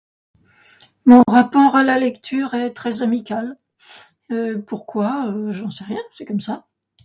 [1.05, 3.55] Mon rapport à la lecture est très amical!
[4.65, 5.31] Pourquoi?
[5.49, 6.65] J'en sais rien, c'est comme ça.